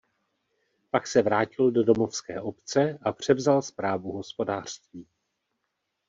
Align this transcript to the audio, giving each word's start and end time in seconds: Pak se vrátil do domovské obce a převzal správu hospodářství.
Pak 0.91 1.07
se 1.07 1.21
vrátil 1.21 1.71
do 1.71 1.83
domovské 1.83 2.41
obce 2.41 2.99
a 3.01 3.11
převzal 3.11 3.61
správu 3.61 4.11
hospodářství. 4.11 5.07